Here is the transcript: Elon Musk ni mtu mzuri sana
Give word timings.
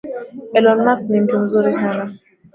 Elon 0.57 0.79
Musk 0.85 1.07
ni 1.09 1.19
mtu 1.21 1.39
mzuri 1.39 1.73
sana 1.73 2.13